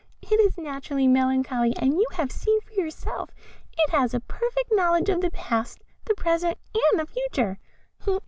It 0.23 0.39
is 0.39 0.57
naturally 0.57 1.07
melancholy, 1.07 1.75
and 1.77 1.93
you 1.93 2.07
have 2.13 2.31
seen 2.31 2.59
for 2.61 2.73
yourself 2.73 3.29
it 3.77 3.91
has 3.91 4.15
a 4.15 4.19
perfect 4.19 4.71
knowledge 4.71 5.09
of 5.09 5.21
the 5.21 5.29
past, 5.29 5.83
the 6.05 6.15
present, 6.15 6.57
and 6.73 6.99
the 6.99 7.05
future. 7.05 7.59